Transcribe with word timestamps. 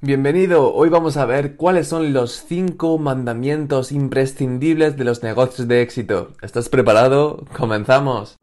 Bienvenido, 0.00 0.72
hoy 0.74 0.90
vamos 0.90 1.16
a 1.16 1.26
ver 1.26 1.56
cuáles 1.56 1.88
son 1.88 2.12
los 2.12 2.44
5 2.46 2.98
mandamientos 2.98 3.90
imprescindibles 3.90 4.96
de 4.96 5.02
los 5.02 5.24
negocios 5.24 5.66
de 5.66 5.82
éxito. 5.82 6.30
¿Estás 6.40 6.68
preparado? 6.68 7.44
Comenzamos. 7.56 8.38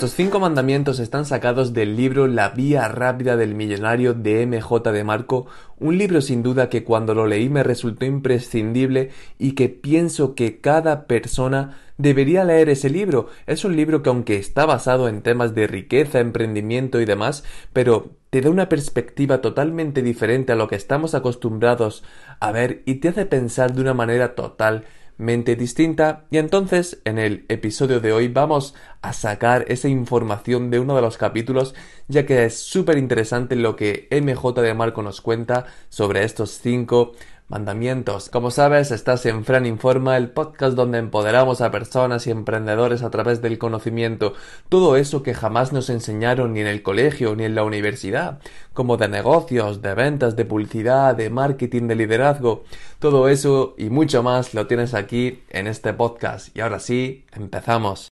Estos 0.00 0.14
cinco 0.14 0.40
mandamientos 0.40 0.98
están 0.98 1.26
sacados 1.26 1.74
del 1.74 1.94
libro 1.94 2.26
La 2.26 2.48
Vía 2.48 2.88
Rápida 2.88 3.36
del 3.36 3.54
Millonario 3.54 4.14
de 4.14 4.46
MJ 4.46 4.92
de 4.92 5.04
Marco, 5.04 5.44
un 5.78 5.98
libro 5.98 6.22
sin 6.22 6.42
duda 6.42 6.70
que 6.70 6.84
cuando 6.84 7.14
lo 7.14 7.26
leí 7.26 7.50
me 7.50 7.62
resultó 7.62 8.06
imprescindible 8.06 9.10
y 9.38 9.52
que 9.52 9.68
pienso 9.68 10.34
que 10.34 10.58
cada 10.58 11.06
persona 11.06 11.76
debería 11.98 12.44
leer 12.44 12.70
ese 12.70 12.88
libro. 12.88 13.28
Es 13.46 13.66
un 13.66 13.76
libro 13.76 14.02
que 14.02 14.08
aunque 14.08 14.38
está 14.38 14.64
basado 14.64 15.06
en 15.06 15.20
temas 15.20 15.54
de 15.54 15.66
riqueza, 15.66 16.20
emprendimiento 16.20 16.98
y 16.98 17.04
demás, 17.04 17.44
pero 17.74 18.12
te 18.30 18.40
da 18.40 18.48
una 18.48 18.70
perspectiva 18.70 19.42
totalmente 19.42 20.00
diferente 20.00 20.52
a 20.52 20.56
lo 20.56 20.66
que 20.66 20.76
estamos 20.76 21.14
acostumbrados 21.14 22.04
a 22.40 22.52
ver 22.52 22.82
y 22.86 22.94
te 22.94 23.08
hace 23.08 23.26
pensar 23.26 23.74
de 23.74 23.82
una 23.82 23.92
manera 23.92 24.34
total 24.34 24.86
mente 25.20 25.54
distinta. 25.54 26.24
Y 26.30 26.38
entonces 26.38 27.00
en 27.04 27.18
el 27.18 27.44
episodio 27.48 28.00
de 28.00 28.12
hoy 28.12 28.28
vamos 28.28 28.74
a 29.02 29.12
sacar 29.12 29.66
esa 29.68 29.88
información 29.88 30.70
de 30.70 30.80
uno 30.80 30.96
de 30.96 31.02
los 31.02 31.16
capítulos 31.16 31.74
ya 32.08 32.26
que 32.26 32.44
es 32.44 32.58
súper 32.58 32.98
interesante 32.98 33.54
lo 33.54 33.76
que 33.76 34.08
MJ 34.10 34.60
de 34.62 34.74
Marco 34.74 35.02
nos 35.02 35.20
cuenta 35.20 35.66
sobre 35.88 36.24
estos 36.24 36.58
cinco 36.62 37.12
mandamientos. 37.50 38.30
Como 38.30 38.50
sabes, 38.50 38.92
estás 38.92 39.26
en 39.26 39.44
Fran 39.44 39.66
Informa, 39.66 40.16
el 40.16 40.30
podcast 40.30 40.76
donde 40.76 40.98
empoderamos 40.98 41.60
a 41.60 41.70
personas 41.70 42.26
y 42.26 42.30
emprendedores 42.30 43.02
a 43.02 43.10
través 43.10 43.42
del 43.42 43.58
conocimiento, 43.58 44.34
todo 44.68 44.96
eso 44.96 45.22
que 45.22 45.34
jamás 45.34 45.72
nos 45.72 45.90
enseñaron 45.90 46.54
ni 46.54 46.60
en 46.60 46.68
el 46.68 46.82
colegio 46.82 47.34
ni 47.34 47.44
en 47.44 47.54
la 47.54 47.64
universidad, 47.64 48.38
como 48.72 48.96
de 48.96 49.08
negocios, 49.08 49.82
de 49.82 49.94
ventas, 49.94 50.36
de 50.36 50.44
publicidad, 50.44 51.14
de 51.16 51.28
marketing, 51.28 51.88
de 51.88 51.96
liderazgo. 51.96 52.64
Todo 53.00 53.28
eso 53.28 53.74
y 53.76 53.90
mucho 53.90 54.22
más 54.22 54.54
lo 54.54 54.66
tienes 54.66 54.94
aquí 54.94 55.42
en 55.50 55.66
este 55.66 55.92
podcast. 55.92 56.56
Y 56.56 56.60
ahora 56.60 56.78
sí, 56.78 57.24
empezamos. 57.32 58.10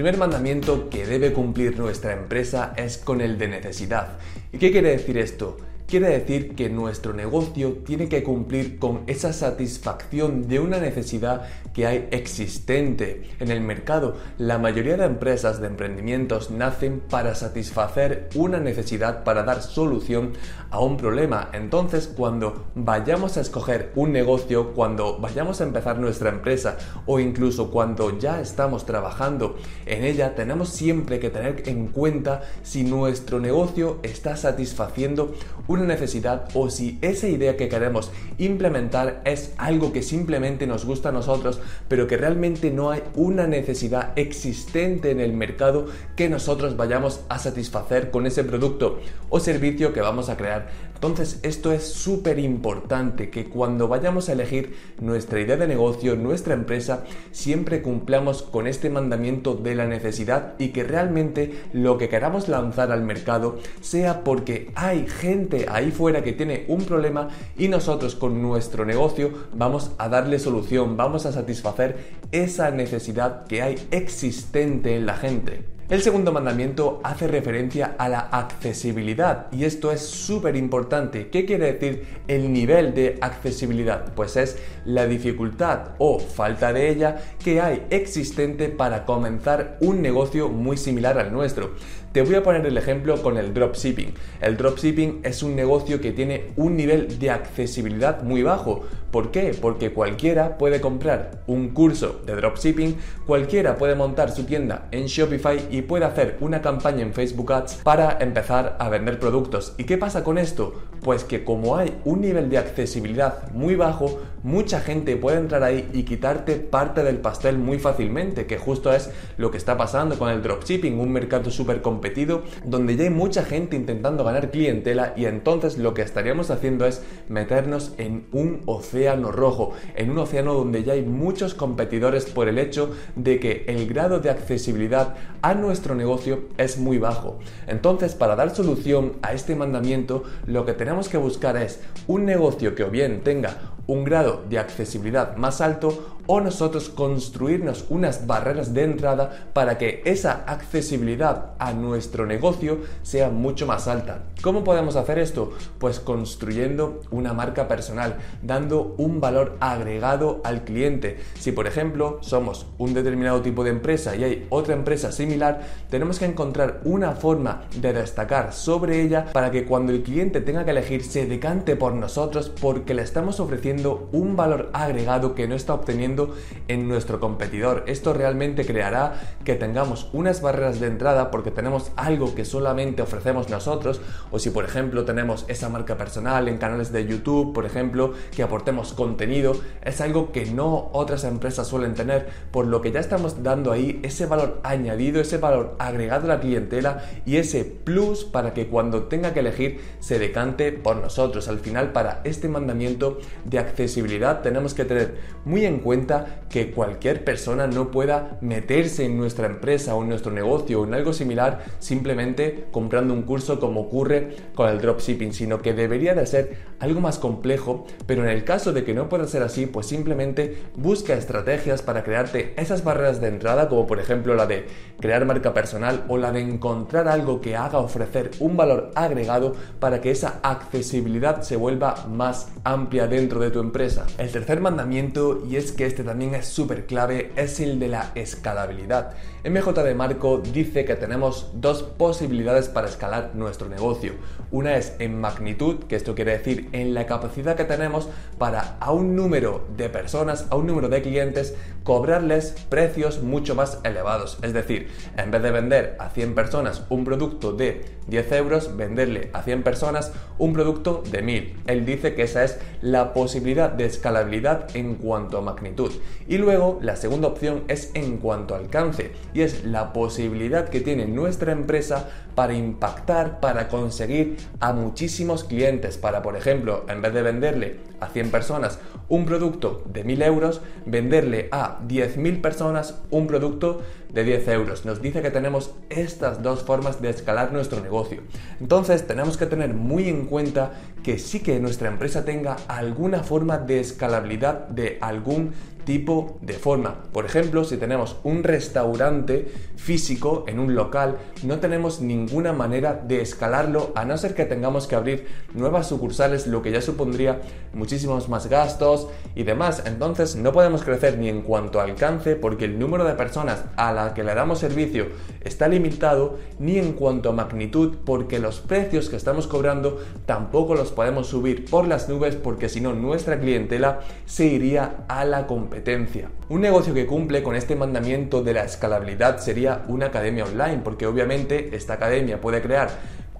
Primer 0.00 0.16
mandamiento 0.16 0.88
que 0.88 1.04
debe 1.04 1.34
cumplir 1.34 1.78
nuestra 1.78 2.14
empresa 2.14 2.72
es 2.74 2.96
con 2.96 3.20
el 3.20 3.36
de 3.36 3.48
necesidad. 3.48 4.16
¿Y 4.50 4.56
qué 4.56 4.72
quiere 4.72 4.92
decir 4.92 5.18
esto? 5.18 5.58
Quiere 5.90 6.10
decir 6.10 6.54
que 6.54 6.70
nuestro 6.70 7.14
negocio 7.14 7.78
tiene 7.84 8.08
que 8.08 8.22
cumplir 8.22 8.78
con 8.78 9.00
esa 9.08 9.32
satisfacción 9.32 10.46
de 10.46 10.60
una 10.60 10.78
necesidad 10.78 11.48
que 11.74 11.84
hay 11.84 12.06
existente 12.12 13.28
en 13.40 13.50
el 13.50 13.60
mercado. 13.60 14.14
La 14.38 14.58
mayoría 14.58 14.96
de 14.96 15.06
empresas 15.06 15.60
de 15.60 15.66
emprendimientos 15.66 16.52
nacen 16.52 17.00
para 17.00 17.34
satisfacer 17.34 18.28
una 18.36 18.60
necesidad, 18.60 19.24
para 19.24 19.42
dar 19.42 19.62
solución 19.62 20.34
a 20.70 20.78
un 20.78 20.96
problema. 20.96 21.50
Entonces, 21.52 22.06
cuando 22.06 22.66
vayamos 22.76 23.36
a 23.36 23.40
escoger 23.40 23.90
un 23.96 24.12
negocio, 24.12 24.72
cuando 24.74 25.18
vayamos 25.18 25.60
a 25.60 25.64
empezar 25.64 25.98
nuestra 25.98 26.28
empresa 26.28 26.78
o 27.06 27.18
incluso 27.18 27.72
cuando 27.72 28.16
ya 28.16 28.40
estamos 28.40 28.86
trabajando 28.86 29.56
en 29.86 30.04
ella, 30.04 30.36
tenemos 30.36 30.68
siempre 30.68 31.18
que 31.18 31.30
tener 31.30 31.68
en 31.68 31.88
cuenta 31.88 32.42
si 32.62 32.84
nuestro 32.84 33.40
negocio 33.40 33.98
está 34.04 34.36
satisfaciendo 34.36 35.34
una 35.66 35.79
necesidad 35.86 36.48
o 36.54 36.70
si 36.70 36.98
esa 37.02 37.28
idea 37.28 37.56
que 37.56 37.68
queremos 37.68 38.10
implementar 38.38 39.20
es 39.24 39.54
algo 39.56 39.92
que 39.92 40.02
simplemente 40.02 40.66
nos 40.66 40.84
gusta 40.84 41.10
a 41.10 41.12
nosotros, 41.12 41.60
pero 41.88 42.06
que 42.06 42.16
realmente 42.16 42.70
no 42.70 42.90
hay 42.90 43.02
una 43.14 43.46
necesidad 43.46 44.12
existente 44.16 45.10
en 45.10 45.20
el 45.20 45.32
mercado 45.32 45.86
que 46.16 46.28
nosotros 46.28 46.76
vayamos 46.76 47.20
a 47.28 47.38
satisfacer 47.38 48.10
con 48.10 48.26
ese 48.26 48.44
producto 48.44 49.00
o 49.28 49.40
servicio 49.40 49.92
que 49.92 50.00
vamos 50.00 50.28
a 50.28 50.36
crear. 50.36 50.89
Entonces 51.00 51.40
esto 51.42 51.72
es 51.72 51.84
súper 51.84 52.38
importante 52.38 53.30
que 53.30 53.48
cuando 53.48 53.88
vayamos 53.88 54.28
a 54.28 54.32
elegir 54.32 54.76
nuestra 55.00 55.40
idea 55.40 55.56
de 55.56 55.66
negocio, 55.66 56.14
nuestra 56.14 56.52
empresa, 56.52 57.04
siempre 57.32 57.80
cumplamos 57.80 58.42
con 58.42 58.66
este 58.66 58.90
mandamiento 58.90 59.54
de 59.54 59.74
la 59.74 59.86
necesidad 59.86 60.56
y 60.58 60.72
que 60.72 60.84
realmente 60.84 61.54
lo 61.72 61.96
que 61.96 62.10
queramos 62.10 62.48
lanzar 62.48 62.92
al 62.92 63.02
mercado 63.02 63.58
sea 63.80 64.22
porque 64.24 64.72
hay 64.74 65.06
gente 65.06 65.64
ahí 65.70 65.90
fuera 65.90 66.22
que 66.22 66.34
tiene 66.34 66.66
un 66.68 66.84
problema 66.84 67.30
y 67.56 67.68
nosotros 67.68 68.14
con 68.14 68.42
nuestro 68.42 68.84
negocio 68.84 69.30
vamos 69.54 69.92
a 69.96 70.10
darle 70.10 70.38
solución, 70.38 70.98
vamos 70.98 71.24
a 71.24 71.32
satisfacer 71.32 71.96
esa 72.30 72.70
necesidad 72.72 73.46
que 73.46 73.62
hay 73.62 73.76
existente 73.90 74.96
en 74.96 75.06
la 75.06 75.16
gente. 75.16 75.79
El 75.90 76.02
segundo 76.02 76.30
mandamiento 76.30 77.00
hace 77.02 77.26
referencia 77.26 77.96
a 77.98 78.08
la 78.08 78.20
accesibilidad 78.20 79.48
y 79.50 79.64
esto 79.64 79.90
es 79.90 80.00
súper 80.00 80.54
importante. 80.54 81.30
¿Qué 81.30 81.44
quiere 81.44 81.72
decir 81.72 82.22
el 82.28 82.52
nivel 82.52 82.94
de 82.94 83.18
accesibilidad? 83.20 84.14
Pues 84.14 84.36
es 84.36 84.56
la 84.84 85.08
dificultad 85.08 85.96
o 85.98 86.20
falta 86.20 86.72
de 86.72 86.90
ella 86.90 87.20
que 87.42 87.60
hay 87.60 87.88
existente 87.90 88.68
para 88.68 89.04
comenzar 89.04 89.78
un 89.80 90.00
negocio 90.00 90.48
muy 90.48 90.76
similar 90.76 91.18
al 91.18 91.32
nuestro. 91.32 91.72
Te 92.12 92.22
voy 92.22 92.34
a 92.34 92.42
poner 92.42 92.66
el 92.66 92.76
ejemplo 92.76 93.22
con 93.22 93.36
el 93.36 93.54
dropshipping. 93.54 94.14
El 94.40 94.56
dropshipping 94.56 95.20
es 95.22 95.44
un 95.44 95.54
negocio 95.54 96.00
que 96.00 96.10
tiene 96.10 96.46
un 96.56 96.76
nivel 96.76 97.20
de 97.20 97.30
accesibilidad 97.30 98.24
muy 98.24 98.42
bajo. 98.42 98.82
¿Por 99.12 99.30
qué? 99.30 99.56
Porque 99.60 99.92
cualquiera 99.92 100.58
puede 100.58 100.80
comprar 100.80 101.42
un 101.46 101.68
curso 101.68 102.20
de 102.26 102.34
dropshipping, 102.34 102.96
cualquiera 103.26 103.76
puede 103.76 103.94
montar 103.94 104.32
su 104.32 104.44
tienda 104.44 104.88
en 104.90 105.06
Shopify 105.06 105.68
y 105.70 105.82
puede 105.82 106.04
hacer 106.04 106.36
una 106.40 106.62
campaña 106.62 107.02
en 107.02 107.12
Facebook 107.12 107.52
Ads 107.52 107.74
para 107.84 108.18
empezar 108.20 108.76
a 108.80 108.88
vender 108.88 109.20
productos. 109.20 109.74
¿Y 109.78 109.84
qué 109.84 109.96
pasa 109.96 110.24
con 110.24 110.38
esto? 110.38 110.74
Pues 111.02 111.24
que 111.24 111.44
como 111.44 111.76
hay 111.76 111.96
un 112.04 112.20
nivel 112.20 112.50
de 112.50 112.58
accesibilidad 112.58 113.50
muy 113.52 113.74
bajo, 113.74 114.20
mucha 114.42 114.80
gente 114.80 115.16
puede 115.16 115.38
entrar 115.38 115.62
ahí 115.62 115.88
y 115.92 116.04
quitarte 116.04 116.56
parte 116.56 117.02
del 117.02 117.18
pastel 117.18 117.58
muy 117.58 117.78
fácilmente, 117.78 118.46
que 118.46 118.58
justo 118.58 118.92
es 118.92 119.10
lo 119.38 119.50
que 119.50 119.58
está 119.58 119.76
pasando 119.76 120.18
con 120.18 120.30
el 120.30 120.42
dropshipping, 120.42 120.98
un 121.00 121.12
mercado 121.12 121.50
súper 121.50 121.82
complejo 121.82 121.99
competido 122.00 122.44
donde 122.64 122.96
ya 122.96 123.04
hay 123.04 123.10
mucha 123.10 123.44
gente 123.44 123.76
intentando 123.76 124.24
ganar 124.24 124.50
clientela 124.50 125.12
y 125.16 125.26
entonces 125.26 125.76
lo 125.76 125.92
que 125.92 126.00
estaríamos 126.00 126.50
haciendo 126.50 126.86
es 126.86 127.02
meternos 127.28 127.92
en 127.98 128.26
un 128.32 128.62
océano 128.64 129.30
rojo, 129.30 129.72
en 129.96 130.10
un 130.10 130.18
océano 130.18 130.54
donde 130.54 130.82
ya 130.82 130.94
hay 130.94 131.02
muchos 131.02 131.52
competidores 131.52 132.24
por 132.24 132.48
el 132.48 132.58
hecho 132.58 132.90
de 133.16 133.38
que 133.38 133.64
el 133.68 133.86
grado 133.86 134.18
de 134.18 134.30
accesibilidad 134.30 135.14
a 135.42 135.52
nuestro 135.52 135.94
negocio 135.94 136.44
es 136.56 136.78
muy 136.78 136.96
bajo. 136.96 137.38
Entonces, 137.66 138.14
para 138.14 138.34
dar 138.34 138.54
solución 138.54 139.12
a 139.20 139.34
este 139.34 139.54
mandamiento, 139.54 140.22
lo 140.46 140.64
que 140.64 140.72
tenemos 140.72 141.10
que 141.10 141.18
buscar 141.18 141.58
es 141.58 141.80
un 142.06 142.24
negocio 142.24 142.74
que 142.74 142.84
o 142.84 142.90
bien 142.90 143.20
tenga 143.20 143.74
un 143.86 144.04
grado 144.04 144.44
de 144.48 144.58
accesibilidad 144.58 145.36
más 145.36 145.60
alto 145.60 146.16
o 146.32 146.40
nosotros 146.40 146.90
construirnos 146.90 147.86
unas 147.88 148.28
barreras 148.28 148.72
de 148.72 148.84
entrada 148.84 149.48
para 149.52 149.78
que 149.78 150.00
esa 150.04 150.44
accesibilidad 150.46 151.54
a 151.58 151.72
nuestro 151.72 152.24
negocio 152.24 152.82
sea 153.02 153.30
mucho 153.30 153.66
más 153.66 153.88
alta. 153.88 154.20
¿Cómo 154.40 154.62
podemos 154.62 154.94
hacer 154.94 155.18
esto? 155.18 155.52
Pues 155.80 155.98
construyendo 155.98 157.00
una 157.10 157.32
marca 157.32 157.66
personal, 157.66 158.18
dando 158.42 158.94
un 158.96 159.20
valor 159.20 159.56
agregado 159.58 160.40
al 160.44 160.62
cliente. 160.62 161.18
Si 161.36 161.50
por 161.50 161.66
ejemplo 161.66 162.18
somos 162.20 162.64
un 162.78 162.94
determinado 162.94 163.42
tipo 163.42 163.64
de 163.64 163.70
empresa 163.70 164.14
y 164.14 164.22
hay 164.22 164.46
otra 164.50 164.74
empresa 164.74 165.10
similar, 165.10 165.62
tenemos 165.90 166.20
que 166.20 166.26
encontrar 166.26 166.80
una 166.84 167.10
forma 167.10 167.62
de 167.80 167.92
destacar 167.92 168.52
sobre 168.52 169.02
ella 169.02 169.26
para 169.32 169.50
que 169.50 169.64
cuando 169.64 169.90
el 169.90 170.04
cliente 170.04 170.40
tenga 170.40 170.64
que 170.64 170.70
elegir 170.70 171.02
se 171.02 171.26
decante 171.26 171.74
por 171.74 171.92
nosotros 171.94 172.52
porque 172.60 172.94
le 172.94 173.02
estamos 173.02 173.40
ofreciendo 173.40 174.08
un 174.12 174.36
valor 174.36 174.70
agregado 174.72 175.34
que 175.34 175.48
no 175.48 175.56
está 175.56 175.74
obteniendo 175.74 176.19
en 176.68 176.88
nuestro 176.88 177.20
competidor. 177.20 177.84
Esto 177.86 178.12
realmente 178.12 178.64
creará 178.64 179.20
que 179.44 179.54
tengamos 179.54 180.08
unas 180.12 180.42
barreras 180.42 180.80
de 180.80 180.86
entrada 180.86 181.30
porque 181.30 181.50
tenemos 181.50 181.92
algo 181.96 182.34
que 182.34 182.44
solamente 182.44 183.02
ofrecemos 183.02 183.48
nosotros 183.48 184.00
o 184.30 184.38
si 184.38 184.50
por 184.50 184.64
ejemplo 184.64 185.04
tenemos 185.04 185.44
esa 185.48 185.68
marca 185.68 185.96
personal 185.96 186.48
en 186.48 186.58
canales 186.58 186.92
de 186.92 187.06
YouTube, 187.06 187.52
por 187.52 187.66
ejemplo, 187.66 188.12
que 188.34 188.42
aportemos 188.42 188.92
contenido, 188.92 189.52
es 189.82 190.00
algo 190.00 190.32
que 190.32 190.46
no 190.46 190.90
otras 190.92 191.24
empresas 191.24 191.68
suelen 191.68 191.94
tener, 191.94 192.28
por 192.50 192.66
lo 192.66 192.80
que 192.80 192.92
ya 192.92 193.00
estamos 193.00 193.42
dando 193.42 193.72
ahí 193.72 194.00
ese 194.02 194.26
valor 194.26 194.60
añadido, 194.62 195.20
ese 195.20 195.38
valor 195.38 195.76
agregado 195.78 196.24
a 196.24 196.36
la 196.36 196.40
clientela 196.40 197.04
y 197.24 197.36
ese 197.36 197.64
plus 197.64 198.24
para 198.24 198.54
que 198.54 198.68
cuando 198.68 199.04
tenga 199.04 199.32
que 199.32 199.40
elegir 199.40 199.80
se 200.00 200.18
decante 200.18 200.72
por 200.72 200.96
nosotros. 200.96 201.48
Al 201.48 201.60
final, 201.60 201.92
para 201.92 202.20
este 202.24 202.48
mandamiento 202.48 203.18
de 203.44 203.58
accesibilidad 203.58 204.42
tenemos 204.42 204.74
que 204.74 204.84
tener 204.84 205.16
muy 205.44 205.64
en 205.64 205.78
cuenta 205.78 206.09
que 206.48 206.72
cualquier 206.72 207.24
persona 207.24 207.66
no 207.66 207.90
pueda 207.90 208.38
meterse 208.40 209.04
en 209.04 209.16
nuestra 209.16 209.46
empresa 209.46 209.94
o 209.94 210.02
en 210.02 210.08
nuestro 210.08 210.32
negocio 210.32 210.80
o 210.80 210.84
en 210.84 210.94
algo 210.94 211.12
similar 211.12 211.64
simplemente 211.78 212.66
comprando 212.70 213.14
un 213.14 213.22
curso 213.22 213.60
como 213.60 213.82
ocurre 213.82 214.36
con 214.54 214.68
el 214.68 214.80
dropshipping, 214.80 215.32
sino 215.32 215.62
que 215.62 215.74
debería 215.74 216.14
de 216.14 216.26
ser 216.26 216.56
algo 216.80 217.00
más 217.00 217.18
complejo, 217.18 217.86
pero 218.06 218.24
en 218.24 218.30
el 218.30 218.44
caso 218.44 218.72
de 218.72 218.84
que 218.84 218.94
no 218.94 219.08
pueda 219.08 219.26
ser 219.26 219.42
así, 219.42 219.66
pues 219.66 219.86
simplemente 219.86 220.62
busca 220.76 221.14
estrategias 221.14 221.82
para 221.82 222.02
crearte 222.02 222.54
esas 222.56 222.84
barreras 222.84 223.20
de 223.20 223.28
entrada, 223.28 223.68
como 223.68 223.86
por 223.86 224.00
ejemplo 224.00 224.34
la 224.34 224.46
de 224.46 224.66
crear 224.98 225.24
marca 225.24 225.54
personal 225.54 226.04
o 226.08 226.16
la 226.16 226.32
de 226.32 226.40
encontrar 226.40 227.06
algo 227.08 227.40
que 227.40 227.56
haga 227.56 227.78
ofrecer 227.78 228.30
un 228.40 228.56
valor 228.56 228.90
agregado 228.94 229.54
para 229.78 230.00
que 230.00 230.10
esa 230.10 230.40
accesibilidad 230.42 231.42
se 231.42 231.56
vuelva 231.56 232.06
más 232.08 232.48
amplia 232.64 233.06
dentro 233.06 233.40
de 233.40 233.50
tu 233.50 233.60
empresa. 233.60 234.06
El 234.18 234.30
tercer 234.30 234.60
mandamiento, 234.60 235.42
y 235.48 235.56
es 235.56 235.72
que 235.72 235.86
este 235.90 236.04
también 236.04 236.36
es 236.36 236.46
súper 236.46 236.86
clave, 236.86 237.32
es 237.34 237.58
el 237.58 237.80
de 237.80 237.88
la 237.88 238.12
escalabilidad. 238.14 239.14
MJ 239.44 239.72
de 239.82 239.94
Marco 239.96 240.38
dice 240.38 240.84
que 240.84 240.94
tenemos 240.94 241.50
dos 241.54 241.82
posibilidades 241.82 242.68
para 242.68 242.86
escalar 242.86 243.32
nuestro 243.34 243.68
negocio. 243.68 244.12
Una 244.52 244.76
es 244.76 244.94
en 245.00 245.20
magnitud, 245.20 245.80
que 245.88 245.96
esto 245.96 246.14
quiere 246.14 246.38
decir 246.38 246.68
en 246.70 246.94
la 246.94 247.06
capacidad 247.06 247.56
que 247.56 247.64
tenemos 247.64 248.08
para 248.38 248.76
a 248.78 248.92
un 248.92 249.16
número 249.16 249.66
de 249.76 249.88
personas, 249.88 250.46
a 250.50 250.54
un 250.54 250.68
número 250.68 250.88
de 250.88 251.02
clientes, 251.02 251.56
cobrarles 251.84 252.54
precios 252.68 253.22
mucho 253.22 253.54
más 253.54 253.80
elevados. 253.84 254.38
Es 254.42 254.52
decir, 254.52 254.88
en 255.16 255.30
vez 255.30 255.42
de 255.42 255.50
vender 255.50 255.96
a 255.98 256.10
100 256.10 256.34
personas 256.34 256.84
un 256.88 257.04
producto 257.04 257.52
de 257.52 257.84
10 258.08 258.32
euros, 258.32 258.76
venderle 258.76 259.30
a 259.32 259.42
100 259.42 259.62
personas 259.62 260.12
un 260.38 260.52
producto 260.52 261.02
de 261.10 261.22
1000. 261.22 261.56
Él 261.66 261.86
dice 261.86 262.14
que 262.14 262.22
esa 262.22 262.44
es 262.44 262.58
la 262.82 263.12
posibilidad 263.12 263.70
de 263.70 263.86
escalabilidad 263.86 264.74
en 264.74 264.96
cuanto 264.96 265.38
a 265.38 265.42
magnitud. 265.42 265.92
Y 266.26 266.38
luego 266.38 266.78
la 266.82 266.96
segunda 266.96 267.28
opción 267.28 267.62
es 267.68 267.90
en 267.94 268.18
cuanto 268.18 268.54
a 268.54 268.58
alcance 268.58 269.12
y 269.32 269.42
es 269.42 269.64
la 269.64 269.92
posibilidad 269.92 270.68
que 270.68 270.80
tiene 270.80 271.06
nuestra 271.06 271.52
empresa 271.52 272.08
para 272.34 272.54
impactar, 272.54 273.40
para 273.40 273.68
conseguir 273.68 274.36
a 274.60 274.72
muchísimos 274.72 275.44
clientes, 275.44 275.98
para 275.98 276.22
por 276.22 276.36
ejemplo, 276.36 276.84
en 276.88 277.02
vez 277.02 277.12
de 277.12 277.22
venderle 277.22 277.76
a 278.00 278.08
100 278.08 278.30
personas 278.30 278.78
un 279.10 279.26
producto 279.26 279.82
de 279.84 280.04
1000 280.04 280.22
euros, 280.22 280.62
venderle 280.86 281.48
a 281.50 281.80
10.000 281.86 282.40
personas 282.40 283.02
un 283.10 283.26
producto 283.26 283.82
de 284.12 284.24
10 284.24 284.48
euros. 284.48 284.84
Nos 284.86 285.02
dice 285.02 285.20
que 285.20 285.30
tenemos 285.30 285.74
estas 285.90 286.42
dos 286.42 286.62
formas 286.62 287.02
de 287.02 287.10
escalar 287.10 287.52
nuestro 287.52 287.80
negocio. 287.80 288.22
Entonces 288.60 289.06
tenemos 289.06 289.36
que 289.36 289.46
tener 289.46 289.74
muy 289.74 290.08
en 290.08 290.26
cuenta 290.26 290.72
que 291.02 291.18
sí 291.18 291.40
que 291.40 291.58
nuestra 291.60 291.88
empresa 291.88 292.24
tenga 292.24 292.56
alguna 292.68 293.22
forma 293.22 293.58
de 293.58 293.80
escalabilidad 293.80 294.68
de 294.68 294.98
algún 295.00 295.52
tipo 295.84 296.38
de 296.40 296.52
forma. 296.52 297.02
Por 297.12 297.26
ejemplo, 297.26 297.64
si 297.64 297.76
tenemos 297.76 298.16
un 298.22 298.44
restaurante 298.44 299.50
físico 299.76 300.44
en 300.46 300.58
un 300.58 300.74
local, 300.74 301.18
no 301.42 301.58
tenemos 301.58 302.00
ninguna 302.00 302.52
manera 302.52 302.94
de 302.94 303.20
escalarlo 303.20 303.92
a 303.94 304.04
no 304.04 304.16
ser 304.18 304.34
que 304.34 304.44
tengamos 304.44 304.86
que 304.86 304.94
abrir 304.94 305.26
nuevas 305.54 305.88
sucursales, 305.88 306.46
lo 306.46 306.62
que 306.62 306.70
ya 306.70 306.82
supondría 306.82 307.40
muchísimos 307.72 308.28
más 308.28 308.48
gastos 308.48 309.08
y 309.34 309.42
demás. 309.44 309.82
Entonces 309.86 310.36
no 310.36 310.52
podemos 310.52 310.82
crecer 310.84 311.18
ni 311.18 311.28
en 311.28 311.42
cuanto 311.42 311.80
a 311.80 311.84
alcance 311.84 312.36
porque 312.36 312.66
el 312.66 312.78
número 312.78 313.04
de 313.04 313.14
personas 313.14 313.64
a 313.76 313.92
la 313.92 314.14
que 314.14 314.24
le 314.24 314.34
damos 314.34 314.58
servicio 314.58 315.06
está 315.42 315.68
limitado, 315.68 316.38
ni 316.58 316.78
en 316.78 316.92
cuanto 316.92 317.30
a 317.30 317.32
magnitud 317.32 317.96
porque 318.04 318.38
los 318.38 318.60
precios 318.60 319.08
que 319.08 319.16
estamos 319.16 319.46
cobrando 319.46 319.98
tampoco 320.26 320.74
los 320.74 320.89
podemos 320.90 321.28
subir 321.28 321.68
por 321.70 321.86
las 321.86 322.08
nubes 322.08 322.36
porque 322.36 322.68
si 322.68 322.80
no 322.80 322.92
nuestra 322.92 323.40
clientela 323.40 324.00
se 324.26 324.46
iría 324.46 325.04
a 325.08 325.24
la 325.24 325.46
competencia. 325.46 326.30
Un 326.48 326.60
negocio 326.60 326.94
que 326.94 327.06
cumple 327.06 327.42
con 327.42 327.56
este 327.56 327.76
mandamiento 327.76 328.42
de 328.42 328.54
la 328.54 328.64
escalabilidad 328.64 329.38
sería 329.38 329.82
una 329.88 330.06
academia 330.06 330.44
online 330.44 330.80
porque 330.82 331.06
obviamente 331.06 331.74
esta 331.74 331.94
academia 331.94 332.40
puede 332.40 332.62
crear 332.62 332.90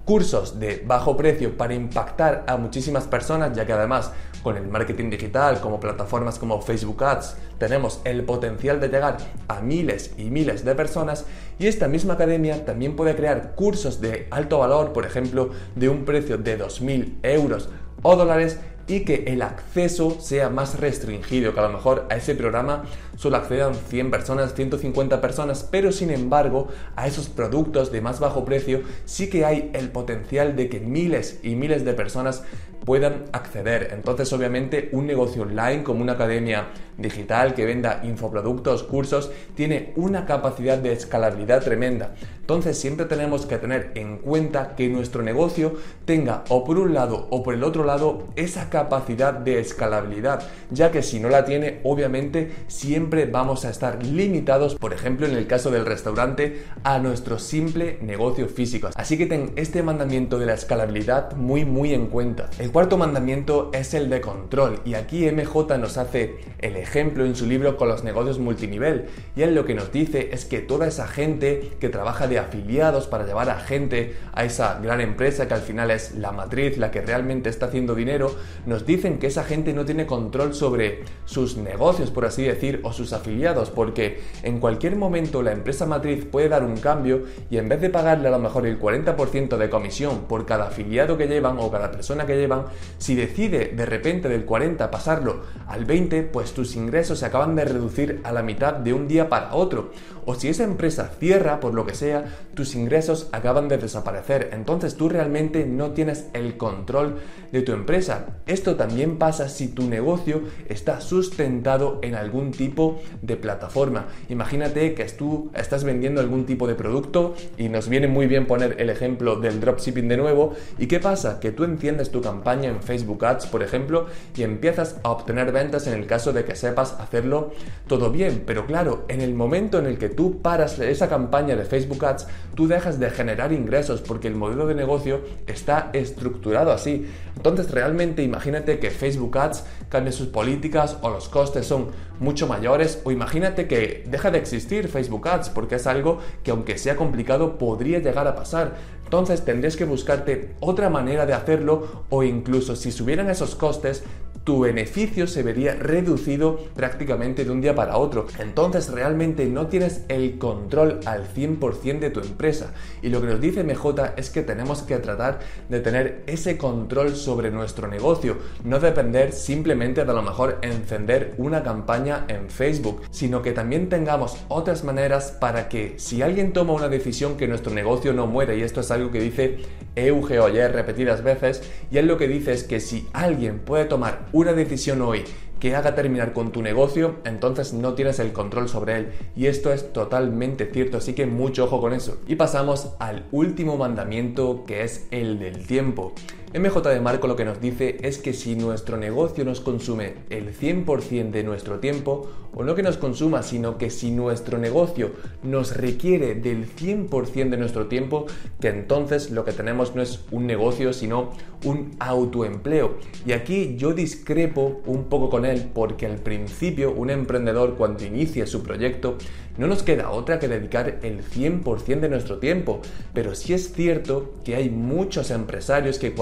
cursos 0.05 0.59
de 0.59 0.83
bajo 0.85 1.15
precio 1.15 1.57
para 1.57 1.73
impactar 1.73 2.43
a 2.47 2.57
muchísimas 2.57 3.05
personas, 3.05 3.55
ya 3.55 3.65
que 3.65 3.73
además 3.73 4.11
con 4.43 4.57
el 4.57 4.67
marketing 4.67 5.09
digital, 5.09 5.59
como 5.61 5.79
plataformas 5.79 6.39
como 6.39 6.61
Facebook 6.61 7.03
Ads, 7.03 7.35
tenemos 7.57 8.01
el 8.03 8.23
potencial 8.23 8.79
de 8.79 8.89
llegar 8.89 9.17
a 9.47 9.61
miles 9.61 10.13
y 10.17 10.25
miles 10.25 10.65
de 10.65 10.75
personas 10.75 11.25
y 11.59 11.67
esta 11.67 11.87
misma 11.87 12.15
academia 12.15 12.65
también 12.65 12.95
puede 12.95 13.15
crear 13.15 13.53
cursos 13.55 14.01
de 14.01 14.27
alto 14.31 14.59
valor, 14.59 14.93
por 14.93 15.05
ejemplo, 15.05 15.51
de 15.75 15.89
un 15.89 16.05
precio 16.05 16.37
de 16.37 16.59
2.000 16.59 17.17
euros 17.23 17.69
o 18.01 18.15
dólares 18.15 18.59
y 18.87 19.01
que 19.01 19.23
el 19.27 19.41
acceso 19.41 20.19
sea 20.19 20.49
más 20.49 20.79
restringido, 20.79 21.53
que 21.53 21.59
a 21.59 21.63
lo 21.63 21.69
mejor 21.69 22.07
a 22.09 22.15
ese 22.15 22.35
programa 22.35 22.83
solo 23.15 23.37
accedan 23.37 23.75
100 23.75 24.11
personas, 24.11 24.53
150 24.53 25.21
personas, 25.21 25.67
pero 25.69 25.91
sin 25.91 26.09
embargo 26.09 26.67
a 26.95 27.07
esos 27.07 27.29
productos 27.29 27.91
de 27.91 28.01
más 28.01 28.19
bajo 28.19 28.43
precio 28.43 28.81
sí 29.05 29.29
que 29.29 29.45
hay 29.45 29.71
el 29.73 29.91
potencial 29.91 30.55
de 30.55 30.67
que 30.67 30.79
miles 30.79 31.39
y 31.43 31.55
miles 31.55 31.85
de 31.85 31.93
personas 31.93 32.43
puedan 32.85 33.25
acceder. 33.31 33.89
Entonces, 33.93 34.31
obviamente, 34.33 34.89
un 34.91 35.07
negocio 35.07 35.43
online 35.43 35.83
como 35.83 36.01
una 36.01 36.13
academia 36.13 36.67
digital 36.97 37.53
que 37.53 37.65
venda 37.65 38.01
infoproductos, 38.03 38.83
cursos, 38.83 39.31
tiene 39.55 39.93
una 39.95 40.25
capacidad 40.25 40.77
de 40.77 40.93
escalabilidad 40.93 41.63
tremenda. 41.63 42.13
Entonces, 42.41 42.77
siempre 42.77 43.05
tenemos 43.05 43.45
que 43.45 43.57
tener 43.57 43.91
en 43.95 44.17
cuenta 44.17 44.75
que 44.75 44.89
nuestro 44.89 45.23
negocio 45.23 45.75
tenga 46.05 46.43
o 46.49 46.63
por 46.63 46.77
un 46.77 46.93
lado 46.93 47.27
o 47.29 47.43
por 47.43 47.53
el 47.53 47.63
otro 47.63 47.85
lado 47.85 48.27
esa 48.35 48.69
capacidad 48.69 49.33
de 49.33 49.59
escalabilidad, 49.59 50.43
ya 50.69 50.91
que 50.91 51.01
si 51.01 51.19
no 51.19 51.29
la 51.29 51.45
tiene, 51.45 51.79
obviamente 51.83 52.51
siempre 52.67 53.25
vamos 53.25 53.63
a 53.63 53.69
estar 53.69 54.05
limitados, 54.05 54.75
por 54.75 54.93
ejemplo, 54.93 55.27
en 55.27 55.35
el 55.35 55.47
caso 55.47 55.71
del 55.71 55.85
restaurante, 55.85 56.63
a 56.83 56.99
nuestro 56.99 57.39
simple 57.39 57.99
negocio 58.01 58.47
físico. 58.47 58.89
Así 58.95 59.17
que 59.17 59.27
ten 59.27 59.53
este 59.55 59.81
mandamiento 59.81 60.37
de 60.37 60.45
la 60.47 60.53
escalabilidad 60.53 61.33
muy 61.35 61.63
muy 61.63 61.93
en 61.93 62.07
cuenta. 62.07 62.49
Cuarto 62.71 62.97
mandamiento 62.97 63.69
es 63.73 63.93
el 63.93 64.09
de 64.09 64.21
control 64.21 64.79
y 64.85 64.93
aquí 64.93 65.29
MJ 65.29 65.77
nos 65.77 65.97
hace 65.97 66.37
el 66.59 66.77
ejemplo 66.77 67.25
en 67.25 67.35
su 67.35 67.45
libro 67.45 67.75
con 67.75 67.89
los 67.89 68.03
negocios 68.03 68.39
multinivel 68.39 69.07
y 69.35 69.41
él 69.41 69.55
lo 69.55 69.65
que 69.65 69.73
nos 69.73 69.91
dice 69.91 70.29
es 70.31 70.45
que 70.45 70.59
toda 70.59 70.87
esa 70.87 71.07
gente 71.07 71.71
que 71.79 71.89
trabaja 71.89 72.27
de 72.27 72.39
afiliados 72.39 73.07
para 73.07 73.25
llevar 73.25 73.49
a 73.49 73.59
gente 73.59 74.15
a 74.33 74.45
esa 74.45 74.79
gran 74.79 75.01
empresa 75.01 75.47
que 75.47 75.53
al 75.53 75.61
final 75.61 75.91
es 75.91 76.15
la 76.15 76.31
matriz, 76.31 76.77
la 76.77 76.91
que 76.91 77.01
realmente 77.01 77.49
está 77.49 77.65
haciendo 77.65 77.93
dinero, 77.93 78.33
nos 78.65 78.85
dicen 78.85 79.19
que 79.19 79.27
esa 79.27 79.43
gente 79.43 79.73
no 79.73 79.85
tiene 79.85 80.05
control 80.05 80.53
sobre 80.53 81.03
sus 81.25 81.57
negocios, 81.57 82.09
por 82.09 82.25
así 82.25 82.43
decir, 82.43 82.79
o 82.83 82.93
sus 82.93 83.11
afiliados, 83.11 83.69
porque 83.69 84.21
en 84.43 84.59
cualquier 84.59 84.95
momento 84.95 85.41
la 85.41 85.51
empresa 85.51 85.85
matriz 85.85 86.25
puede 86.25 86.49
dar 86.49 86.63
un 86.63 86.77
cambio 86.77 87.23
y 87.49 87.57
en 87.57 87.67
vez 87.67 87.81
de 87.81 87.89
pagarle 87.89 88.27
a 88.27 88.31
lo 88.31 88.39
mejor 88.39 88.65
el 88.65 88.79
40% 88.79 89.57
de 89.57 89.69
comisión 89.69 90.21
por 90.27 90.45
cada 90.45 90.67
afiliado 90.67 91.17
que 91.17 91.27
llevan 91.27 91.57
o 91.59 91.69
cada 91.69 91.91
persona 91.91 92.25
que 92.25 92.37
llevan, 92.37 92.60
si 92.97 93.15
decide 93.15 93.73
de 93.75 93.85
repente 93.85 94.29
del 94.29 94.45
40 94.45 94.91
pasarlo 94.91 95.41
al 95.67 95.85
20, 95.85 96.23
pues 96.23 96.53
tus 96.53 96.75
ingresos 96.75 97.19
se 97.19 97.25
acaban 97.25 97.55
de 97.55 97.65
reducir 97.65 98.21
a 98.23 98.31
la 98.31 98.43
mitad 98.43 98.73
de 98.73 98.93
un 98.93 99.07
día 99.07 99.29
para 99.29 99.53
otro. 99.53 99.91
O 100.25 100.35
si 100.35 100.49
esa 100.49 100.63
empresa 100.63 101.11
cierra 101.19 101.59
por 101.59 101.73
lo 101.73 101.85
que 101.85 101.95
sea, 101.95 102.25
tus 102.53 102.75
ingresos 102.75 103.29
acaban 103.31 103.67
de 103.67 103.77
desaparecer. 103.77 104.49
Entonces 104.53 104.95
tú 104.95 105.09
realmente 105.09 105.65
no 105.65 105.91
tienes 105.91 106.27
el 106.33 106.57
control 106.57 107.15
de 107.51 107.61
tu 107.61 107.71
empresa. 107.71 108.41
Esto 108.45 108.75
también 108.75 109.17
pasa 109.17 109.49
si 109.49 109.67
tu 109.69 109.87
negocio 109.87 110.43
está 110.69 111.01
sustentado 111.01 111.99
en 112.03 112.15
algún 112.15 112.51
tipo 112.51 112.99
de 113.21 113.35
plataforma. 113.35 114.07
Imagínate 114.29 114.93
que 114.93 115.05
tú 115.05 115.51
estás 115.55 115.83
vendiendo 115.83 116.21
algún 116.21 116.45
tipo 116.45 116.67
de 116.67 116.75
producto 116.75 117.35
y 117.57 117.69
nos 117.69 117.89
viene 117.89 118.07
muy 118.07 118.27
bien 118.27 118.45
poner 118.45 118.75
el 118.79 118.89
ejemplo 118.89 119.37
del 119.37 119.59
dropshipping 119.59 120.07
de 120.07 120.17
nuevo. 120.17 120.53
¿Y 120.77 120.87
qué 120.87 120.99
pasa? 120.99 121.39
Que 121.39 121.51
tú 121.51 121.63
enciendes 121.63 122.11
tu 122.11 122.21
campaña 122.21 122.50
en 122.51 122.81
Facebook 122.81 123.25
Ads, 123.25 123.47
por 123.47 123.63
ejemplo, 123.63 124.07
y 124.35 124.43
empiezas 124.43 124.97
a 125.03 125.11
obtener 125.11 125.51
ventas 125.51 125.87
en 125.87 125.93
el 125.93 126.05
caso 126.05 126.33
de 126.33 126.43
que 126.43 126.55
sepas 126.55 126.93
hacerlo 126.99 127.51
todo 127.87 128.11
bien. 128.11 128.43
Pero 128.45 128.65
claro, 128.65 129.05
en 129.07 129.21
el 129.21 129.33
momento 129.33 129.79
en 129.79 129.85
el 129.85 129.97
que 129.97 130.09
tú 130.09 130.41
paras 130.41 130.77
esa 130.79 131.09
campaña 131.09 131.55
de 131.55 131.65
Facebook 131.65 132.05
Ads, 132.05 132.27
tú 132.55 132.67
dejas 132.67 132.99
de 132.99 133.09
generar 133.09 133.53
ingresos 133.53 134.01
porque 134.01 134.27
el 134.27 134.35
modelo 134.35 134.67
de 134.67 134.75
negocio 134.75 135.21
está 135.47 135.89
estructurado 135.93 136.71
así. 136.71 137.09
Entonces 137.35 137.71
realmente 137.71 138.23
imagínate 138.23 138.79
que 138.79 138.91
Facebook 138.91 139.37
Ads 139.37 139.63
cambie 139.89 140.11
sus 140.11 140.27
políticas 140.27 140.97
o 141.01 141.09
los 141.09 141.29
costes 141.29 141.65
son 141.65 141.87
mucho 142.19 142.47
mayores 142.47 143.01
o 143.03 143.11
imagínate 143.11 143.67
que 143.67 144.03
deja 144.07 144.29
de 144.29 144.37
existir 144.37 144.87
Facebook 144.87 145.27
Ads 145.27 145.49
porque 145.49 145.75
es 145.75 145.87
algo 145.87 146.19
que 146.43 146.51
aunque 146.51 146.77
sea 146.77 146.95
complicado 146.95 147.57
podría 147.57 147.99
llegar 147.99 148.27
a 148.27 148.35
pasar. 148.35 148.75
Entonces 149.11 149.43
tendrías 149.43 149.75
que 149.75 149.83
buscarte 149.83 150.55
otra 150.61 150.89
manera 150.89 151.25
de 151.25 151.33
hacerlo 151.33 152.05
o 152.09 152.23
incluso 152.23 152.77
si 152.77 152.93
subieran 152.93 153.29
esos 153.29 153.55
costes 153.55 154.03
tu 154.43 154.61
beneficio 154.61 155.27
se 155.27 155.43
vería 155.43 155.75
reducido 155.75 156.59
prácticamente 156.75 157.45
de 157.45 157.51
un 157.51 157.61
día 157.61 157.75
para 157.75 157.97
otro. 157.97 158.27
Entonces 158.39 158.89
realmente 158.89 159.45
no 159.45 159.67
tienes 159.67 160.03
el 160.07 160.37
control 160.37 160.99
al 161.05 161.27
100% 161.27 161.99
de 161.99 162.09
tu 162.09 162.19
empresa. 162.19 162.73
Y 163.01 163.09
lo 163.09 163.21
que 163.21 163.27
nos 163.27 163.41
dice 163.41 163.63
MJ 163.63 164.13
es 164.17 164.29
que 164.29 164.41
tenemos 164.41 164.81
que 164.81 164.97
tratar 164.97 165.39
de 165.69 165.79
tener 165.79 166.23
ese 166.27 166.57
control 166.57 167.15
sobre 167.15 167.51
nuestro 167.51 167.87
negocio, 167.87 168.37
no 168.63 168.79
depender 168.79 169.31
simplemente 169.31 170.03
de 170.05 170.11
a 170.11 170.15
lo 170.15 170.21
mejor 170.21 170.57
encender 170.61 171.33
una 171.37 171.63
campaña 171.63 172.25
en 172.27 172.49
Facebook, 172.49 173.01
sino 173.11 173.41
que 173.41 173.51
también 173.51 173.89
tengamos 173.89 174.37
otras 174.47 174.83
maneras 174.83 175.31
para 175.39 175.69
que 175.69 175.95
si 175.97 176.21
alguien 176.21 176.53
toma 176.53 176.73
una 176.73 176.89
decisión 176.89 177.37
que 177.37 177.47
nuestro 177.47 177.73
negocio 177.73 178.13
no 178.13 178.27
muere, 178.27 178.57
y 178.57 178.61
esto 178.61 178.81
es 178.81 178.91
algo 178.91 179.11
que 179.11 179.21
dice 179.21 179.59
Euge 179.95 180.39
Oyer 180.39 180.71
repetidas 180.71 181.23
veces, 181.23 181.63
y 181.91 181.97
él 181.97 182.07
lo 182.07 182.17
que 182.17 182.27
dice 182.27 182.53
es 182.53 182.63
que 182.63 182.79
si 182.79 183.07
alguien 183.13 183.59
puede 183.59 183.85
tomar 183.85 184.27
una 184.33 184.53
decisión 184.53 185.01
hoy 185.01 185.23
que 185.59 185.75
haga 185.75 185.93
terminar 185.93 186.33
con 186.33 186.51
tu 186.51 186.63
negocio, 186.63 187.17
entonces 187.23 187.71
no 187.71 187.93
tienes 187.93 188.17
el 188.19 188.33
control 188.33 188.67
sobre 188.67 188.97
él. 188.97 189.11
Y 189.35 189.45
esto 189.45 189.71
es 189.71 189.93
totalmente 189.93 190.65
cierto, 190.65 190.97
así 190.97 191.13
que 191.13 191.27
mucho 191.27 191.65
ojo 191.65 191.79
con 191.79 191.93
eso. 191.93 192.17
Y 192.27 192.35
pasamos 192.35 192.93
al 192.97 193.25
último 193.31 193.77
mandamiento 193.77 194.63
que 194.65 194.83
es 194.83 195.07
el 195.11 195.37
del 195.37 195.67
tiempo. 195.67 196.13
MJ 196.53 196.81
de 196.89 196.99
Marco 196.99 197.27
lo 197.27 197.37
que 197.37 197.45
nos 197.45 197.61
dice 197.61 197.97
es 198.01 198.17
que 198.17 198.33
si 198.33 198.55
nuestro 198.55 198.97
negocio 198.97 199.45
nos 199.45 199.61
consume 199.61 200.15
el 200.29 200.53
100% 200.53 201.31
de 201.31 201.43
nuestro 201.43 201.79
tiempo, 201.79 202.29
o 202.53 202.65
no 202.65 202.75
que 202.75 202.83
nos 202.83 202.97
consuma, 202.97 203.41
sino 203.41 203.77
que 203.77 203.89
si 203.89 204.11
nuestro 204.11 204.57
negocio 204.57 205.11
nos 205.43 205.77
requiere 205.77 206.35
del 206.35 206.67
100% 206.67 207.49
de 207.49 207.57
nuestro 207.57 207.87
tiempo, 207.87 208.25
que 208.59 208.67
entonces 208.67 209.31
lo 209.31 209.45
que 209.45 209.53
tenemos 209.53 209.95
no 209.95 210.01
es 210.01 210.25
un 210.31 210.45
negocio, 210.45 210.91
sino 210.91 211.31
un 211.63 211.91
autoempleo. 211.99 212.97
Y 213.25 213.31
aquí 213.31 213.75
yo 213.77 213.93
discrepo 213.93 214.81
un 214.85 215.05
poco 215.05 215.29
con 215.29 215.45
él 215.45 215.69
porque 215.73 216.05
al 216.05 216.17
principio 216.17 216.91
un 216.91 217.11
emprendedor 217.11 217.75
cuando 217.75 218.03
inicia 218.03 218.45
su 218.45 218.61
proyecto 218.61 219.17
no 219.57 219.67
nos 219.67 219.83
queda 219.83 220.11
otra 220.11 220.39
que 220.39 220.47
dedicar 220.47 220.99
el 221.03 221.23
100% 221.23 221.99
de 221.99 222.09
nuestro 222.09 222.39
tiempo. 222.39 222.81
Pero 223.13 223.35
sí 223.35 223.53
es 223.53 223.73
cierto 223.73 224.33
que 224.43 224.55
hay 224.55 224.69
muchos 224.69 225.29
empresarios 225.29 225.99
que 225.99 226.13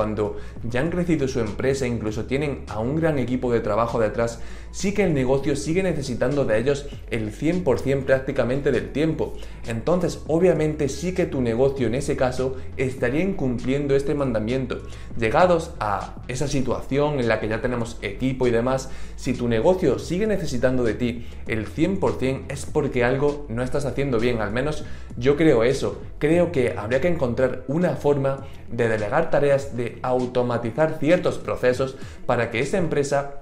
ya 0.63 0.81
han 0.81 0.89
crecido 0.89 1.27
su 1.27 1.39
empresa, 1.39 1.87
incluso 1.87 2.25
tienen 2.25 2.63
a 2.67 2.79
un 2.79 2.95
gran 2.95 3.19
equipo 3.19 3.51
de 3.51 3.59
trabajo 3.59 3.99
detrás, 3.99 4.39
sí 4.71 4.93
que 4.93 5.03
el 5.03 5.13
negocio 5.13 5.55
sigue 5.55 5.83
necesitando 5.83 6.45
de 6.45 6.57
ellos 6.59 6.87
el 7.09 7.31
100% 7.31 8.03
prácticamente 8.03 8.71
del 8.71 8.91
tiempo. 8.91 9.33
Entonces, 9.67 10.21
obviamente 10.27 10.89
sí 10.89 11.13
que 11.13 11.25
tu 11.25 11.41
negocio 11.41 11.87
en 11.87 11.95
ese 11.95 12.15
caso 12.15 12.57
estaría 12.77 13.23
incumpliendo 13.23 13.95
este 13.95 14.15
mandamiento. 14.15 14.81
Llegados 15.17 15.71
a 15.79 16.15
esa 16.27 16.47
situación 16.47 17.19
en 17.19 17.27
la 17.27 17.39
que 17.39 17.47
ya 17.47 17.61
tenemos 17.61 17.97
equipo 18.01 18.47
y 18.47 18.51
demás, 18.51 18.89
si 19.15 19.33
tu 19.33 19.47
negocio 19.47 19.99
sigue 19.99 20.27
necesitando 20.27 20.83
de 20.83 20.93
ti 20.93 21.27
el 21.47 21.67
100% 21.67 22.43
es 22.49 22.65
porque 22.65 23.03
algo 23.03 23.45
no 23.49 23.63
estás 23.63 23.85
haciendo 23.85 24.19
bien, 24.19 24.41
al 24.41 24.51
menos 24.51 24.83
yo 25.17 25.35
creo 25.35 25.63
eso. 25.63 26.01
Creo 26.19 26.51
que 26.51 26.75
habría 26.77 27.01
que 27.01 27.07
encontrar 27.07 27.63
una 27.67 27.95
forma 27.95 28.45
de 28.71 28.87
delegar 28.87 29.29
tareas, 29.29 29.75
de 29.75 29.99
automatizar 30.09 30.97
ciertos 30.99 31.37
procesos 31.37 31.95
para 32.25 32.51
que 32.51 32.59
esa 32.59 32.77
empresa 32.77 33.38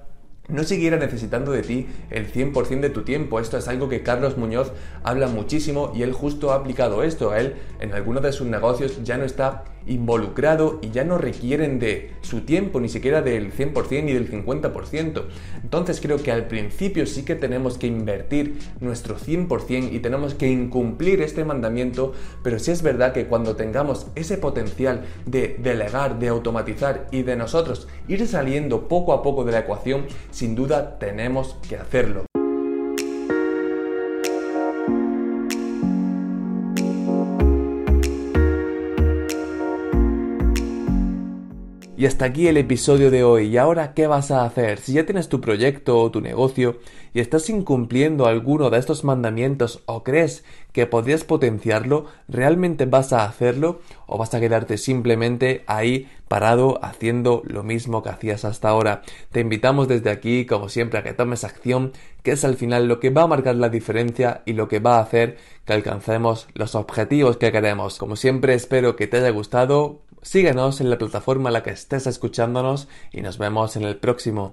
no 0.48 0.64
siguiera 0.64 0.96
necesitando 0.96 1.52
de 1.52 1.62
ti 1.62 1.86
el 2.10 2.32
100% 2.32 2.80
de 2.80 2.90
tu 2.90 3.02
tiempo. 3.02 3.38
Esto 3.38 3.58
es 3.58 3.68
algo 3.68 3.88
que 3.88 4.02
Carlos 4.02 4.36
Muñoz 4.36 4.72
habla 5.02 5.28
muchísimo 5.28 5.92
y 5.94 6.02
él 6.02 6.12
justo 6.12 6.52
ha 6.52 6.56
aplicado 6.56 7.02
esto. 7.02 7.30
A 7.30 7.40
él 7.40 7.56
en 7.80 7.92
algunos 7.92 8.22
de 8.22 8.32
sus 8.32 8.46
negocios 8.46 9.02
ya 9.04 9.18
no 9.18 9.24
está 9.24 9.64
involucrado 9.88 10.78
y 10.82 10.90
ya 10.90 11.04
no 11.04 11.18
requieren 11.18 11.78
de 11.78 12.12
su 12.20 12.42
tiempo, 12.42 12.80
ni 12.80 12.88
siquiera 12.88 13.22
del 13.22 13.52
100% 13.52 14.04
ni 14.04 14.12
del 14.12 14.30
50%. 14.30 15.24
Entonces 15.62 16.00
creo 16.00 16.22
que 16.22 16.30
al 16.30 16.46
principio 16.46 17.06
sí 17.06 17.24
que 17.24 17.34
tenemos 17.34 17.78
que 17.78 17.86
invertir 17.86 18.58
nuestro 18.80 19.18
100% 19.18 19.92
y 19.92 20.00
tenemos 20.00 20.34
que 20.34 20.48
incumplir 20.48 21.22
este 21.22 21.44
mandamiento, 21.44 22.12
pero 22.42 22.58
sí 22.58 22.70
es 22.70 22.82
verdad 22.82 23.12
que 23.12 23.26
cuando 23.26 23.56
tengamos 23.56 24.06
ese 24.14 24.38
potencial 24.38 25.04
de 25.26 25.56
delegar, 25.58 26.18
de 26.18 26.28
automatizar 26.28 27.08
y 27.10 27.22
de 27.22 27.36
nosotros 27.36 27.88
ir 28.08 28.26
saliendo 28.26 28.88
poco 28.88 29.12
a 29.12 29.22
poco 29.22 29.44
de 29.44 29.52
la 29.52 29.60
ecuación, 29.60 30.06
sin 30.38 30.54
duda 30.54 31.00
tenemos 31.00 31.56
que 31.68 31.74
hacerlo. 31.76 32.27
Y 41.98 42.06
hasta 42.06 42.26
aquí 42.26 42.46
el 42.46 42.56
episodio 42.58 43.10
de 43.10 43.24
hoy. 43.24 43.48
¿Y 43.48 43.56
ahora 43.56 43.92
qué 43.92 44.06
vas 44.06 44.30
a 44.30 44.44
hacer? 44.44 44.78
Si 44.78 44.92
ya 44.92 45.04
tienes 45.04 45.28
tu 45.28 45.40
proyecto 45.40 45.98
o 45.98 46.12
tu 46.12 46.20
negocio 46.20 46.78
y 47.12 47.18
estás 47.18 47.50
incumpliendo 47.50 48.26
alguno 48.26 48.70
de 48.70 48.78
estos 48.78 49.02
mandamientos 49.02 49.82
o 49.86 50.04
crees 50.04 50.44
que 50.70 50.86
podrías 50.86 51.24
potenciarlo, 51.24 52.06
¿realmente 52.28 52.86
vas 52.86 53.12
a 53.12 53.24
hacerlo 53.24 53.80
o 54.06 54.16
vas 54.16 54.32
a 54.32 54.38
quedarte 54.38 54.78
simplemente 54.78 55.64
ahí 55.66 56.08
parado 56.28 56.78
haciendo 56.84 57.42
lo 57.44 57.64
mismo 57.64 58.00
que 58.04 58.10
hacías 58.10 58.44
hasta 58.44 58.68
ahora? 58.68 59.02
Te 59.32 59.40
invitamos 59.40 59.88
desde 59.88 60.10
aquí, 60.10 60.46
como 60.46 60.68
siempre, 60.68 61.00
a 61.00 61.02
que 61.02 61.14
tomes 61.14 61.42
acción, 61.42 61.90
que 62.22 62.30
es 62.30 62.44
al 62.44 62.54
final 62.54 62.86
lo 62.86 63.00
que 63.00 63.10
va 63.10 63.22
a 63.22 63.26
marcar 63.26 63.56
la 63.56 63.70
diferencia 63.70 64.42
y 64.46 64.52
lo 64.52 64.68
que 64.68 64.78
va 64.78 64.98
a 64.98 65.02
hacer 65.02 65.36
que 65.64 65.72
alcancemos 65.72 66.46
los 66.54 66.76
objetivos 66.76 67.38
que 67.38 67.50
queremos. 67.50 67.98
Como 67.98 68.14
siempre, 68.14 68.54
espero 68.54 68.94
que 68.94 69.08
te 69.08 69.16
haya 69.16 69.30
gustado 69.30 70.02
Síguenos 70.22 70.80
en 70.80 70.90
la 70.90 70.98
plataforma 70.98 71.48
en 71.48 71.54
la 71.54 71.62
que 71.62 71.70
estés 71.70 72.06
escuchándonos 72.06 72.88
y 73.12 73.20
nos 73.20 73.38
vemos 73.38 73.76
en 73.76 73.84
el 73.84 73.96
próximo. 73.96 74.46